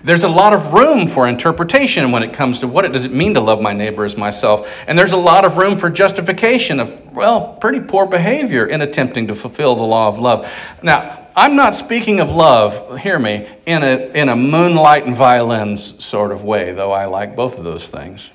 There's 0.04 0.24
a 0.24 0.30
lot 0.30 0.54
of 0.54 0.74
room 0.74 1.06
for 1.06 1.28
interpretation 1.28 2.12
when 2.12 2.24
it 2.24 2.34
comes 2.34 2.60
to 2.60 2.68
what 2.68 2.86
it 2.86 2.92
does 2.92 3.06
it 3.06 3.12
mean 3.12 3.36
to 3.36 3.40
love 3.40 3.62
my 3.62 3.74
neighbor 3.74 4.04
as 4.04 4.18
myself. 4.18 4.68
And 4.88 4.98
there's 4.98 5.12
a 5.12 5.18
lot 5.18 5.46
of 5.46 5.58
room 5.58 5.78
for 5.78 5.92
justification 5.92 6.80
of, 6.80 7.14
well, 7.14 7.54
pretty 7.62 7.80
poor 7.82 8.08
behavior 8.08 8.66
in 8.66 8.82
attempting 8.82 9.28
to 9.28 9.36
fulfill 9.36 9.76
the 9.76 9.84
law 9.84 10.08
of 10.08 10.20
love. 10.20 10.52
Now, 10.82 11.28
I'm 11.36 11.56
not 11.56 11.76
speaking 11.76 12.20
of 12.20 12.32
love, 12.32 13.00
hear 13.00 13.20
me, 13.20 13.48
in 13.68 13.84
a, 13.84 14.12
in 14.14 14.30
a 14.30 14.36
moonlight 14.36 15.06
and 15.06 15.16
violins 15.16 16.04
sort 16.04 16.32
of 16.32 16.44
way, 16.44 16.74
though 16.74 16.92
I 16.92 17.06
like 17.06 17.36
both 17.36 17.60
of 17.60 17.64
those 17.64 17.88
things. 17.88 18.32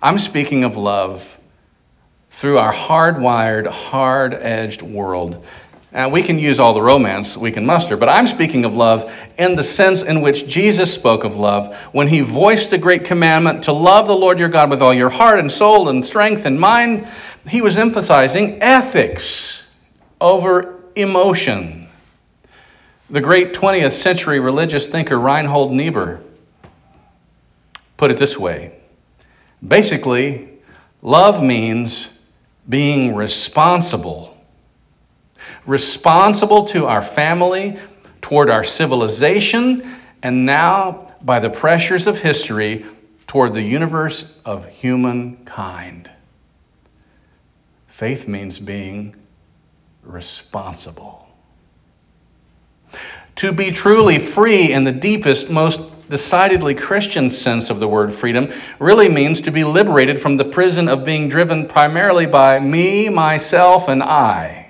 I'm 0.00 0.18
speaking 0.18 0.64
of 0.64 0.76
love 0.76 1.38
through 2.30 2.58
our 2.58 2.72
hardwired, 2.72 3.66
hard 3.66 4.32
edged 4.32 4.80
world. 4.80 5.44
Now, 5.92 6.08
we 6.08 6.22
can 6.22 6.38
use 6.38 6.58
all 6.58 6.72
the 6.72 6.80
romance 6.80 7.36
we 7.36 7.52
can 7.52 7.66
muster, 7.66 7.98
but 7.98 8.08
I'm 8.08 8.26
speaking 8.26 8.64
of 8.64 8.74
love 8.74 9.12
in 9.36 9.56
the 9.56 9.64
sense 9.64 10.02
in 10.02 10.22
which 10.22 10.46
Jesus 10.46 10.92
spoke 10.92 11.22
of 11.22 11.36
love 11.36 11.76
when 11.92 12.08
he 12.08 12.20
voiced 12.20 12.70
the 12.70 12.78
great 12.78 13.04
commandment 13.04 13.64
to 13.64 13.72
love 13.72 14.06
the 14.06 14.16
Lord 14.16 14.38
your 14.38 14.48
God 14.48 14.70
with 14.70 14.80
all 14.80 14.94
your 14.94 15.10
heart 15.10 15.38
and 15.38 15.52
soul 15.52 15.90
and 15.90 16.04
strength 16.04 16.46
and 16.46 16.58
mind. 16.58 17.06
He 17.46 17.60
was 17.60 17.76
emphasizing 17.76 18.62
ethics 18.62 19.68
over 20.18 20.80
emotion. 20.96 21.88
The 23.10 23.20
great 23.20 23.52
20th 23.52 23.92
century 23.92 24.40
religious 24.40 24.86
thinker 24.86 25.20
Reinhold 25.20 25.72
Niebuhr 25.72 26.22
put 27.98 28.10
it 28.10 28.16
this 28.16 28.38
way 28.38 28.72
basically, 29.66 30.48
love 31.02 31.42
means 31.42 32.08
being 32.66 33.14
responsible. 33.14 34.31
Responsible 35.66 36.66
to 36.68 36.86
our 36.86 37.02
family, 37.02 37.78
toward 38.20 38.50
our 38.50 38.64
civilization, 38.64 39.96
and 40.22 40.46
now 40.46 41.14
by 41.22 41.38
the 41.40 41.50
pressures 41.50 42.06
of 42.06 42.22
history 42.22 42.84
toward 43.26 43.54
the 43.54 43.62
universe 43.62 44.40
of 44.44 44.66
humankind. 44.68 46.10
Faith 47.88 48.28
means 48.28 48.58
being 48.58 49.16
responsible. 50.02 51.28
To 53.36 53.52
be 53.52 53.70
truly 53.70 54.18
free 54.18 54.72
in 54.72 54.84
the 54.84 54.92
deepest, 54.92 55.48
most 55.48 55.80
decidedly 56.10 56.74
Christian 56.74 57.30
sense 57.30 57.70
of 57.70 57.78
the 57.78 57.88
word 57.88 58.12
freedom 58.12 58.52
really 58.78 59.08
means 59.08 59.40
to 59.40 59.50
be 59.50 59.64
liberated 59.64 60.20
from 60.20 60.36
the 60.36 60.44
prison 60.44 60.88
of 60.88 61.04
being 61.04 61.28
driven 61.28 61.66
primarily 61.66 62.26
by 62.26 62.58
me, 62.58 63.08
myself, 63.08 63.88
and 63.88 64.02
I. 64.02 64.61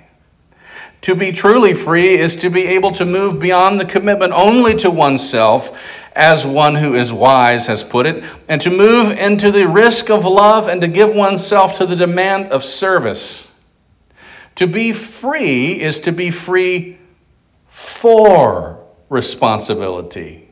To 1.03 1.17
be 1.17 1.33
truly 1.33 1.75
free 1.75 2.17
is 2.17 2.37
to 2.37 2.49
be 2.49 2.67
able 2.69 2.93
to 2.93 3.05
move 3.05 3.41
beyond 3.41 3.81
the 3.81 3.85
commitment 3.85 4.33
only 4.33 4.77
to 4.79 4.91
oneself, 4.91 5.77
as 6.15 6.47
one 6.47 6.77
who 6.77 6.95
is 6.95 7.13
wise 7.13 7.67
has 7.67 7.83
put 7.83 8.07
it, 8.07 8.23
and 8.49 8.61
to 8.61 8.71
move 8.71 9.11
into 9.11 9.51
the 9.51 9.67
risk 9.67 10.11
of 10.11 10.25
love 10.25 10.69
and 10.69 10.81
to 10.81 10.89
give 10.89 11.13
oneself 11.13 11.79
to 11.79 11.87
the 11.87 11.97
demand 11.97 12.53
of 12.53 12.63
service. 12.63 13.49
To 14.57 14.67
be 14.67 14.93
free 14.93 15.81
is 15.81 16.01
to 16.01 16.13
be 16.13 16.31
free 16.31 16.99
for 17.67 18.79
responsibility, 19.09 20.49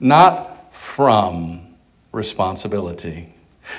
not 0.00 0.74
from 0.74 1.76
responsibility. 2.12 3.32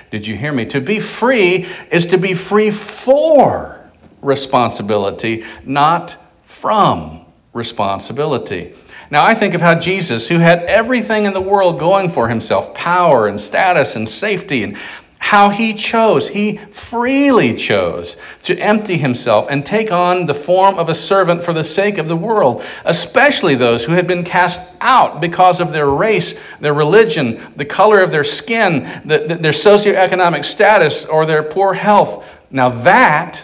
Did 0.10 0.26
you 0.26 0.36
hear 0.36 0.54
me? 0.54 0.66
To 0.68 0.82
be 0.82 1.00
free 1.00 1.68
is 1.92 2.08
to 2.08 2.18
be 2.18 2.34
free 2.34 2.72
for 2.72 3.79
responsibility, 4.22 5.44
not 5.66 6.18
from 6.46 7.26
responsibility. 7.54 8.74
Now, 9.12 9.26
I 9.26 9.34
think 9.34 9.54
of 9.54 9.62
how 9.62 9.76
Jesus, 9.76 10.28
who 10.28 10.38
had 10.38 10.64
everything 10.64 11.26
in 11.26 11.34
the 11.34 11.42
world 11.42 11.80
going 11.80 12.10
for 12.10 12.30
himself 12.30 12.74
power 12.76 13.28
and 13.28 13.42
status 13.42 13.96
and 13.96 14.08
safety 14.08 14.64
and 14.64 14.78
how 15.20 15.50
he 15.50 15.74
chose, 15.74 16.30
he 16.30 16.58
freely 16.72 17.56
chose 17.56 18.16
to 18.44 18.58
empty 18.58 18.98
himself 18.98 19.48
and 19.50 19.66
take 19.66 19.92
on 19.92 20.26
the 20.26 20.34
form 20.34 20.80
of 20.80 20.88
a 20.88 20.96
servant 20.96 21.44
for 21.44 21.54
the 21.54 21.64
sake 21.64 21.98
of 21.98 22.08
the 22.08 22.16
world, 22.16 22.64
especially 22.86 23.54
those 23.54 23.84
who 23.84 23.92
had 23.92 24.08
been 24.08 24.24
cast 24.24 24.60
out 24.80 25.20
because 25.20 25.60
of 25.60 25.72
their 25.72 25.90
race, 25.90 26.36
their 26.62 26.74
religion, 26.74 27.54
the 27.58 27.66
color 27.66 28.00
of 28.00 28.12
their 28.12 28.24
skin, 28.24 28.84
the, 29.04 29.26
the, 29.28 29.36
their 29.36 29.52
socioeconomic 29.52 30.46
status, 30.46 31.04
or 31.06 31.26
their 31.26 31.44
poor 31.44 31.74
health. 31.74 32.26
Now, 32.50 32.70
that 32.70 33.44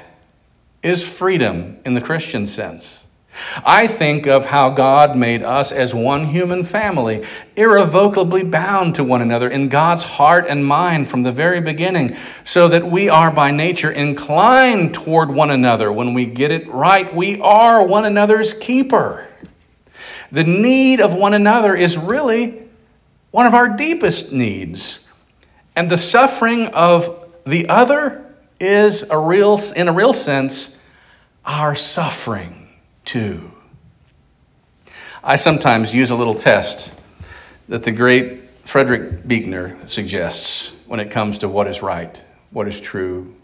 is 0.86 1.04
freedom 1.04 1.80
in 1.84 1.96
the 1.96 2.02
Christian 2.02 2.46
sense. 2.46 3.00
I 3.66 3.88
think 3.88 4.28
of 4.28 4.46
how 4.46 4.70
God 4.70 5.18
made 5.18 5.44
us 5.44 5.72
as 5.72 5.94
one 5.94 6.28
human 6.28 6.64
family, 6.64 7.26
irrevocably 7.58 8.44
bound 8.44 8.96
to 8.96 9.04
one 9.04 9.22
another 9.22 9.50
in 9.50 9.68
God's 9.68 10.04
heart 10.04 10.46
and 10.48 10.66
mind 10.66 11.10
from 11.10 11.24
the 11.24 11.32
very 11.32 11.60
beginning, 11.60 12.16
so 12.46 12.70
that 12.70 12.90
we 12.90 13.10
are 13.10 13.32
by 13.32 13.52
nature 13.52 13.92
inclined 13.92 14.94
toward 14.94 15.30
one 15.30 15.52
another. 15.52 15.92
When 15.92 16.14
we 16.14 16.26
get 16.28 16.52
it 16.52 16.68
right, 16.70 17.14
we 17.14 17.42
are 17.42 17.86
one 17.86 18.06
another's 18.06 18.54
keeper. 18.54 19.28
The 20.32 20.44
need 20.44 21.02
of 21.02 21.14
one 21.14 21.34
another 21.34 21.76
is 21.76 21.98
really 21.98 22.62
one 23.32 23.48
of 23.48 23.54
our 23.54 23.68
deepest 23.68 24.32
needs. 24.32 25.06
And 25.76 25.92
the 25.92 25.98
suffering 25.98 26.68
of 26.68 27.28
the 27.46 27.68
other 27.68 28.25
is 28.60 29.04
a 29.04 29.18
real, 29.18 29.60
in 29.76 29.88
a 29.88 29.94
real 29.94 30.14
sense, 30.14 30.78
our 31.46 31.76
suffering 31.76 32.70
too. 33.04 33.52
I 35.24 35.36
sometimes 35.36 35.94
use 35.94 36.12
a 36.12 36.16
little 36.16 36.36
test 36.36 36.92
that 37.68 37.84
the 37.84 37.92
great 37.92 38.44
Frederick 38.64 39.28
Buechner 39.28 39.78
suggests 39.88 40.72
when 40.88 41.00
it 41.00 41.12
comes 41.12 41.40
to 41.40 41.50
what 41.50 41.68
is 41.68 41.82
right, 41.82 42.20
what 42.52 42.68
is 42.68 42.80
true. 42.80 43.36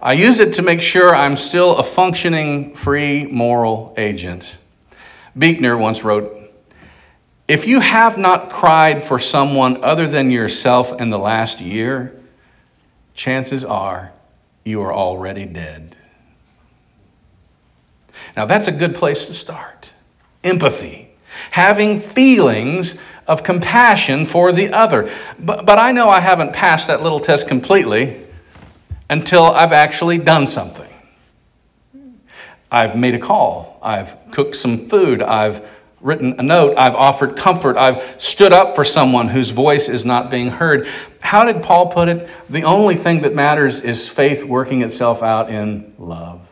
I 0.00 0.12
use 0.12 0.38
it 0.38 0.54
to 0.54 0.62
make 0.62 0.82
sure 0.82 1.14
I'm 1.14 1.36
still 1.36 1.76
a 1.76 1.82
functioning, 1.82 2.74
free, 2.74 3.24
moral 3.26 3.94
agent. 3.96 4.56
Buechner 5.36 5.76
once 5.76 6.04
wrote 6.04 6.54
If 7.48 7.66
you 7.66 7.80
have 7.80 8.18
not 8.18 8.50
cried 8.50 9.02
for 9.02 9.18
someone 9.18 9.82
other 9.82 10.06
than 10.06 10.30
yourself 10.30 11.00
in 11.00 11.10
the 11.10 11.18
last 11.18 11.60
year, 11.60 12.20
chances 13.14 13.64
are 13.64 14.12
you 14.64 14.82
are 14.82 14.92
already 14.92 15.44
dead. 15.44 15.96
Now, 18.36 18.46
that's 18.46 18.68
a 18.68 18.72
good 18.72 18.94
place 18.94 19.26
to 19.26 19.34
start. 19.34 19.92
Empathy, 20.42 21.10
having 21.50 22.00
feelings 22.00 22.96
of 23.26 23.42
compassion 23.42 24.26
for 24.26 24.52
the 24.52 24.72
other. 24.72 25.10
But, 25.38 25.66
but 25.66 25.78
I 25.78 25.92
know 25.92 26.08
I 26.08 26.20
haven't 26.20 26.52
passed 26.52 26.88
that 26.88 27.02
little 27.02 27.20
test 27.20 27.48
completely 27.48 28.24
until 29.08 29.44
I've 29.44 29.72
actually 29.72 30.18
done 30.18 30.46
something. 30.46 30.90
I've 32.70 32.96
made 32.96 33.14
a 33.14 33.20
call, 33.20 33.78
I've 33.82 34.16
cooked 34.32 34.56
some 34.56 34.88
food, 34.88 35.22
I've 35.22 35.64
written 36.04 36.38
a 36.38 36.42
note, 36.42 36.74
I've 36.76 36.94
offered 36.94 37.34
comfort, 37.34 37.78
I've 37.78 38.20
stood 38.22 38.52
up 38.52 38.76
for 38.76 38.84
someone 38.84 39.26
whose 39.26 39.50
voice 39.50 39.88
is 39.88 40.04
not 40.04 40.30
being 40.30 40.50
heard. 40.50 40.86
How 41.20 41.44
did 41.44 41.62
Paul 41.62 41.90
put 41.90 42.08
it? 42.08 42.28
The 42.50 42.64
only 42.64 42.94
thing 42.94 43.22
that 43.22 43.34
matters 43.34 43.80
is 43.80 44.06
faith 44.06 44.44
working 44.44 44.82
itself 44.82 45.22
out 45.22 45.48
in 45.48 45.94
love. 45.98 46.43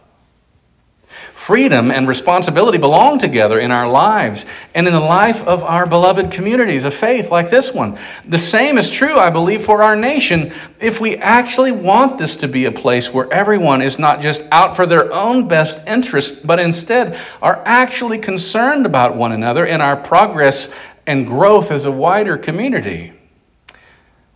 Freedom 1.43 1.91
and 1.91 2.07
responsibility 2.07 2.79
belong 2.79 3.19
together 3.19 3.59
in 3.59 3.73
our 3.73 3.89
lives 3.89 4.47
and 4.77 4.87
in 4.87 4.93
the 4.93 5.01
life 5.01 5.43
of 5.43 5.65
our 5.65 5.87
beloved 5.87 6.31
communities 6.31 6.85
of 6.85 6.95
faith 6.95 7.33
like 7.33 7.51
this 7.51 7.75
one. 7.75 7.99
The 8.25 8.39
same 8.39 8.79
is 8.79 8.89
true, 8.89 9.17
I 9.19 9.29
believe, 9.29 9.65
for 9.65 9.83
our 9.83 9.97
nation 9.97 10.53
if 10.79 11.01
we 11.01 11.17
actually 11.17 11.73
want 11.73 12.17
this 12.17 12.37
to 12.37 12.47
be 12.47 12.67
a 12.67 12.71
place 12.71 13.13
where 13.13 13.29
everyone 13.33 13.83
is 13.83 13.99
not 13.99 14.21
just 14.21 14.41
out 14.53 14.77
for 14.77 14.87
their 14.87 15.13
own 15.13 15.49
best 15.49 15.85
interest, 15.85 16.47
but 16.47 16.61
instead 16.61 17.19
are 17.43 17.61
actually 17.67 18.19
concerned 18.19 18.87
about 18.87 19.17
one 19.17 19.33
another 19.33 19.67
in 19.67 19.81
our 19.81 19.97
progress 19.97 20.73
and 21.09 21.27
growth 21.27 21.73
as 21.73 21.85
a 21.85 21.91
wider 21.91 22.39
community. 22.39 23.15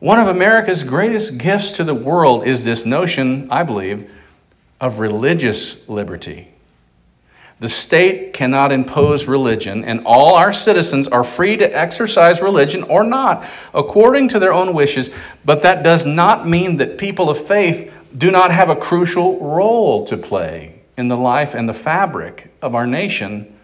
One 0.00 0.18
of 0.18 0.26
America's 0.26 0.82
greatest 0.82 1.38
gifts 1.38 1.70
to 1.70 1.84
the 1.84 1.94
world 1.94 2.44
is 2.48 2.64
this 2.64 2.84
notion, 2.84 3.46
I 3.48 3.62
believe, 3.62 4.10
of 4.80 4.98
religious 4.98 5.88
liberty. 5.88 6.55
The 7.58 7.68
state 7.70 8.34
cannot 8.34 8.70
impose 8.70 9.24
religion, 9.24 9.82
and 9.84 10.02
all 10.04 10.34
our 10.34 10.52
citizens 10.52 11.08
are 11.08 11.24
free 11.24 11.56
to 11.56 11.64
exercise 11.64 12.42
religion 12.42 12.82
or 12.82 13.02
not, 13.02 13.46
according 13.72 14.28
to 14.28 14.38
their 14.38 14.52
own 14.52 14.74
wishes. 14.74 15.10
But 15.44 15.62
that 15.62 15.82
does 15.82 16.04
not 16.04 16.46
mean 16.46 16.76
that 16.76 16.98
people 16.98 17.30
of 17.30 17.38
faith 17.38 17.90
do 18.16 18.30
not 18.30 18.50
have 18.50 18.68
a 18.68 18.76
crucial 18.76 19.40
role 19.40 20.06
to 20.06 20.18
play 20.18 20.80
in 20.98 21.08
the 21.08 21.16
life 21.16 21.54
and 21.54 21.66
the 21.66 21.74
fabric 21.74 22.50
of 22.60 22.74
our 22.74 22.86
nation. 22.86 23.54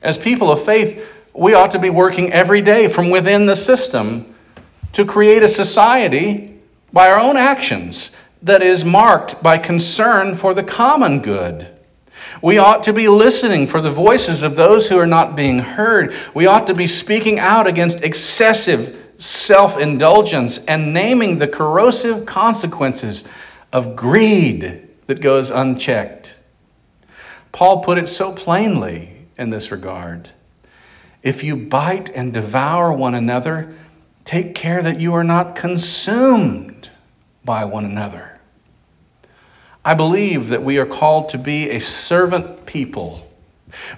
As 0.00 0.16
people 0.16 0.50
of 0.50 0.64
faith, 0.64 1.06
we 1.34 1.54
ought 1.54 1.72
to 1.72 1.78
be 1.78 1.90
working 1.90 2.32
every 2.32 2.62
day 2.62 2.88
from 2.88 3.10
within 3.10 3.46
the 3.46 3.56
system 3.56 4.34
to 4.94 5.04
create 5.04 5.42
a 5.42 5.48
society 5.48 6.60
by 6.92 7.10
our 7.10 7.18
own 7.18 7.36
actions 7.36 8.10
that 8.42 8.62
is 8.62 8.84
marked 8.84 9.42
by 9.42 9.56
concern 9.56 10.34
for 10.34 10.52
the 10.54 10.62
common 10.62 11.20
good. 11.20 11.71
We 12.42 12.58
ought 12.58 12.84
to 12.84 12.92
be 12.92 13.08
listening 13.08 13.68
for 13.68 13.80
the 13.80 13.90
voices 13.90 14.42
of 14.42 14.56
those 14.56 14.88
who 14.88 14.98
are 14.98 15.06
not 15.06 15.36
being 15.36 15.60
heard. 15.60 16.12
We 16.34 16.46
ought 16.46 16.66
to 16.66 16.74
be 16.74 16.88
speaking 16.88 17.38
out 17.38 17.68
against 17.68 18.02
excessive 18.02 19.14
self 19.16 19.78
indulgence 19.78 20.58
and 20.66 20.92
naming 20.92 21.38
the 21.38 21.46
corrosive 21.46 22.26
consequences 22.26 23.22
of 23.72 23.94
greed 23.94 24.88
that 25.06 25.20
goes 25.20 25.50
unchecked. 25.50 26.34
Paul 27.52 27.84
put 27.84 27.98
it 27.98 28.08
so 28.08 28.32
plainly 28.32 29.26
in 29.38 29.50
this 29.50 29.70
regard. 29.70 30.30
If 31.22 31.44
you 31.44 31.54
bite 31.54 32.10
and 32.10 32.32
devour 32.32 32.92
one 32.92 33.14
another, 33.14 33.74
take 34.24 34.54
care 34.56 34.82
that 34.82 35.00
you 35.00 35.14
are 35.14 35.24
not 35.24 35.54
consumed 35.54 36.90
by 37.44 37.64
one 37.64 37.84
another. 37.84 38.31
I 39.84 39.94
believe 39.94 40.48
that 40.48 40.62
we 40.62 40.78
are 40.78 40.86
called 40.86 41.30
to 41.30 41.38
be 41.38 41.70
a 41.70 41.80
servant 41.80 42.66
people, 42.66 43.28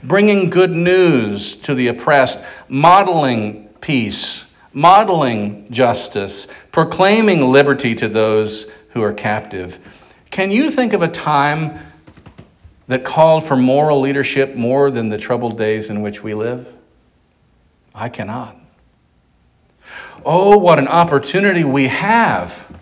bringing 0.02 0.48
good 0.48 0.70
news 0.70 1.56
to 1.56 1.74
the 1.74 1.88
oppressed, 1.88 2.38
modeling 2.68 3.68
peace, 3.80 4.46
modeling 4.72 5.70
justice, 5.70 6.46
proclaiming 6.72 7.52
liberty 7.52 7.94
to 7.96 8.08
those 8.08 8.70
who 8.90 9.02
are 9.02 9.12
captive. 9.12 9.78
Can 10.30 10.50
you 10.50 10.70
think 10.70 10.94
of 10.94 11.02
a 11.02 11.08
time 11.08 11.78
that 12.86 13.04
called 13.04 13.44
for 13.44 13.56
moral 13.56 14.00
leadership 14.00 14.54
more 14.54 14.90
than 14.90 15.10
the 15.10 15.18
troubled 15.18 15.58
days 15.58 15.90
in 15.90 16.00
which 16.00 16.22
we 16.22 16.34
live? 16.34 16.66
I 17.94 18.08
cannot. 18.08 18.56
Oh, 20.24 20.56
what 20.56 20.78
an 20.78 20.88
opportunity 20.88 21.62
we 21.62 21.88
have 21.88 22.73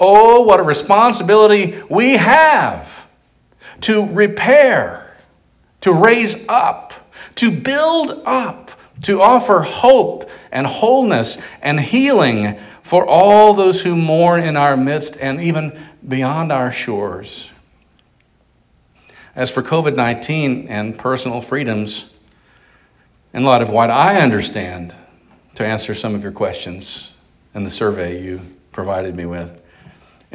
Oh, 0.00 0.42
what 0.42 0.60
a 0.60 0.62
responsibility 0.62 1.80
we 1.88 2.16
have 2.16 3.06
to 3.82 4.06
repair, 4.06 5.16
to 5.82 5.92
raise 5.92 6.46
up, 6.48 6.92
to 7.36 7.50
build 7.50 8.22
up, 8.24 8.70
to 9.02 9.20
offer 9.20 9.60
hope 9.60 10.28
and 10.50 10.66
wholeness 10.66 11.38
and 11.60 11.80
healing 11.80 12.58
for 12.82 13.06
all 13.06 13.54
those 13.54 13.82
who 13.82 13.96
mourn 13.96 14.42
in 14.42 14.56
our 14.56 14.76
midst 14.76 15.16
and 15.16 15.40
even 15.40 15.78
beyond 16.06 16.52
our 16.52 16.70
shores. 16.70 17.50
As 19.34 19.50
for 19.50 19.62
COVID 19.62 19.96
19 19.96 20.68
and 20.68 20.96
personal 20.96 21.40
freedoms, 21.40 22.10
in 23.32 23.42
light 23.42 23.62
of 23.62 23.68
what 23.68 23.90
I 23.90 24.20
understand, 24.20 24.94
to 25.56 25.66
answer 25.66 25.94
some 25.94 26.14
of 26.14 26.22
your 26.22 26.32
questions 26.32 27.12
in 27.52 27.64
the 27.64 27.70
survey 27.70 28.22
you 28.22 28.40
provided 28.70 29.14
me 29.14 29.26
with. 29.26 29.63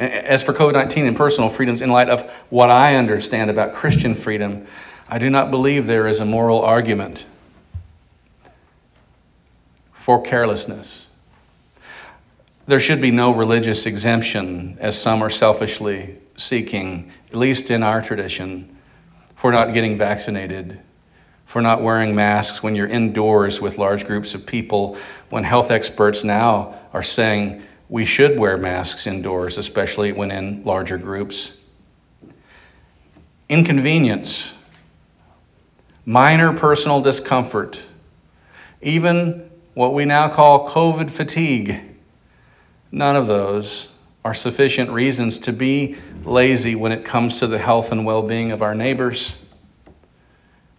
As 0.00 0.42
for 0.42 0.54
COVID 0.54 0.72
19 0.72 1.06
and 1.06 1.16
personal 1.16 1.50
freedoms, 1.50 1.82
in 1.82 1.90
light 1.90 2.08
of 2.08 2.22
what 2.48 2.70
I 2.70 2.96
understand 2.96 3.50
about 3.50 3.74
Christian 3.74 4.14
freedom, 4.14 4.66
I 5.06 5.18
do 5.18 5.28
not 5.28 5.50
believe 5.50 5.86
there 5.86 6.08
is 6.08 6.20
a 6.20 6.24
moral 6.24 6.62
argument 6.62 7.26
for 9.92 10.22
carelessness. 10.22 11.08
There 12.66 12.80
should 12.80 13.02
be 13.02 13.10
no 13.10 13.30
religious 13.30 13.84
exemption, 13.84 14.78
as 14.80 14.98
some 14.98 15.22
are 15.22 15.28
selfishly 15.28 16.16
seeking, 16.34 17.12
at 17.28 17.36
least 17.36 17.70
in 17.70 17.82
our 17.82 18.00
tradition, 18.00 18.74
for 19.36 19.52
not 19.52 19.74
getting 19.74 19.98
vaccinated, 19.98 20.80
for 21.44 21.60
not 21.60 21.82
wearing 21.82 22.14
masks 22.14 22.62
when 22.62 22.74
you're 22.74 22.86
indoors 22.86 23.60
with 23.60 23.76
large 23.76 24.06
groups 24.06 24.32
of 24.32 24.46
people, 24.46 24.96
when 25.28 25.44
health 25.44 25.70
experts 25.70 26.24
now 26.24 26.74
are 26.94 27.02
saying 27.02 27.62
we 27.90 28.04
should 28.04 28.38
wear 28.38 28.56
masks 28.56 29.06
indoors, 29.06 29.58
especially 29.58 30.12
when 30.12 30.30
in 30.30 30.62
larger 30.62 30.96
groups. 30.96 31.50
Inconvenience, 33.48 34.52
minor 36.06 36.56
personal 36.56 37.00
discomfort, 37.00 37.82
even 38.80 39.50
what 39.74 39.92
we 39.92 40.04
now 40.04 40.28
call 40.28 40.70
COVID 40.70 41.10
fatigue, 41.10 41.80
none 42.92 43.16
of 43.16 43.26
those 43.26 43.88
are 44.24 44.34
sufficient 44.34 44.90
reasons 44.90 45.40
to 45.40 45.52
be 45.52 45.96
lazy 46.24 46.76
when 46.76 46.92
it 46.92 47.04
comes 47.04 47.40
to 47.40 47.48
the 47.48 47.58
health 47.58 47.90
and 47.90 48.06
well 48.06 48.22
being 48.22 48.52
of 48.52 48.62
our 48.62 48.74
neighbors. 48.74 49.34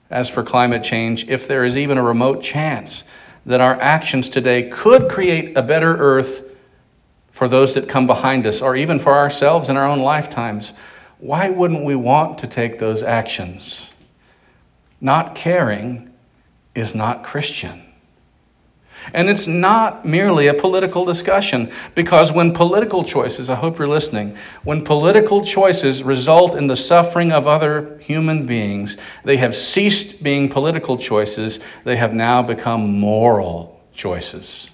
As 0.10 0.30
for 0.30 0.44
climate 0.44 0.84
change, 0.84 1.28
if 1.28 1.46
there 1.46 1.66
is 1.66 1.76
even 1.76 1.98
a 1.98 2.04
remote 2.04 2.42
chance 2.42 3.04
that 3.46 3.60
our 3.60 3.80
actions 3.82 4.30
today 4.30 4.70
could 4.70 5.10
create 5.10 5.58
a 5.58 5.62
better 5.62 5.98
earth 5.98 6.51
for 7.32 7.48
those 7.48 7.74
that 7.74 7.90
come 7.90 8.08
behind 8.08 8.46
us, 8.46 8.62
or 8.62 8.76
even 8.76 9.00
for 9.00 9.14
ourselves 9.14 9.70
in 9.70 9.78
our 9.78 9.88
own 9.88 10.00
lifetimes, 10.00 10.74
why 11.20 11.50
wouldn't 11.50 11.86
we 11.86 11.96
want 11.96 12.40
to 12.40 12.48
take 12.48 12.80
those 12.80 13.04
actions? 13.04 13.88
Not 15.00 15.36
caring 15.36 16.12
is 16.76 16.96
not 16.96 17.24
Christian. 17.24 17.84
And 19.14 19.30
it's 19.30 19.48
not 19.48 20.06
merely 20.06 20.48
a 20.48 20.54
political 20.54 21.06
discussion, 21.06 21.72
because 21.96 22.32
when 22.32 22.54
political 22.54 23.04
choices, 23.04 23.50
I 23.50 23.56
hope 23.56 23.80
you're 23.80 23.88
listening, 23.88 24.36
when 24.64 24.84
political 24.84 25.44
choices 25.44 26.04
result 26.04 26.56
in 26.56 26.68
the 26.68 26.76
suffering 26.76 27.32
of 27.32 27.48
other 27.48 27.98
human 28.00 28.46
beings, 28.46 28.98
they 29.24 29.38
have 29.38 29.56
ceased 29.56 30.24
being 30.24 30.50
political 30.50 30.98
choices, 30.98 31.60
they 31.84 31.96
have 31.96 32.14
now 32.14 32.42
become 32.42 33.00
moral 33.00 33.82
choices. 33.94 34.71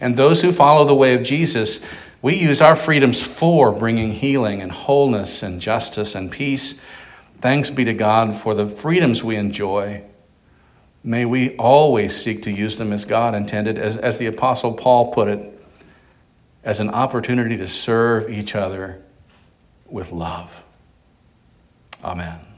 And 0.00 0.16
those 0.16 0.42
who 0.42 0.52
follow 0.52 0.84
the 0.84 0.94
way 0.94 1.14
of 1.14 1.22
Jesus, 1.22 1.80
we 2.20 2.34
use 2.34 2.60
our 2.60 2.76
freedoms 2.76 3.20
for 3.20 3.72
bringing 3.72 4.12
healing 4.12 4.62
and 4.62 4.72
wholeness 4.72 5.42
and 5.42 5.60
justice 5.60 6.14
and 6.14 6.30
peace. 6.30 6.74
Thanks 7.40 7.70
be 7.70 7.84
to 7.84 7.94
God 7.94 8.36
for 8.36 8.54
the 8.54 8.68
freedoms 8.68 9.22
we 9.24 9.36
enjoy 9.36 10.04
May 11.04 11.24
we 11.24 11.56
always 11.56 12.14
seek 12.14 12.42
to 12.44 12.50
use 12.50 12.76
them 12.78 12.92
as 12.92 13.04
God 13.04 13.34
intended, 13.34 13.78
as, 13.78 13.96
as 13.96 14.18
the 14.18 14.26
Apostle 14.26 14.74
Paul 14.74 15.12
put 15.12 15.28
it, 15.28 15.48
as 16.62 16.78
an 16.78 16.90
opportunity 16.90 17.56
to 17.56 17.66
serve 17.66 18.30
each 18.30 18.54
other 18.54 19.02
with 19.86 20.12
love. 20.12 20.48
Amen. 22.04 22.51